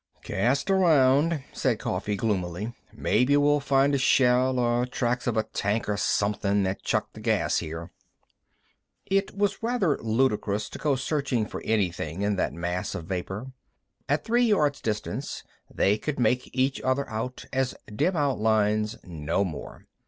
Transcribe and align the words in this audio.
"Cast 0.23 0.71
around," 0.71 1.43
said 1.53 1.77
Coffee 1.77 2.15
gloomily. 2.15 2.73
"Maybe 2.91 3.37
we'll 3.37 3.59
find 3.59 3.93
a 3.93 3.99
shell, 3.99 4.57
or 4.57 4.87
tracks 4.87 5.27
of 5.27 5.37
a 5.37 5.43
tank 5.43 5.87
or 5.87 5.95
somethin' 5.95 6.63
that 6.63 6.81
chucked 6.81 7.13
the 7.13 7.19
gas 7.19 7.59
here." 7.59 7.91
It 9.05 9.37
was 9.37 9.61
rather 9.61 9.99
ludicrous 9.99 10.69
to 10.69 10.79
go 10.79 10.95
searching 10.95 11.45
for 11.45 11.61
anything 11.63 12.23
in 12.23 12.35
that 12.37 12.51
mass 12.51 12.95
of 12.95 13.05
vapor. 13.05 13.51
At 14.09 14.23
three 14.23 14.45
yards 14.45 14.81
distance 14.81 15.43
they 15.71 15.99
could 15.99 16.19
make 16.19 16.49
each 16.51 16.81
other 16.81 17.07
out 17.07 17.45
as 17.53 17.75
dim 17.95 18.15
outlines, 18.15 18.97
no 19.03 19.45
more. 19.45 19.85